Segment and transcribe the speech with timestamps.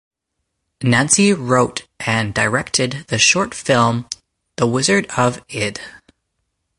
[0.81, 4.07] Nancy wrote and directed the short film
[4.55, 5.79] "The Wizard of Id".